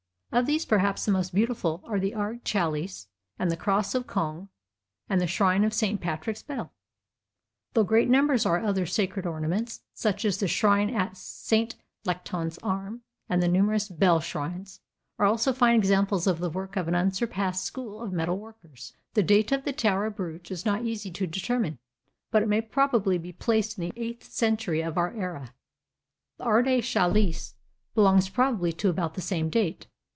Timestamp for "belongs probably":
27.95-28.71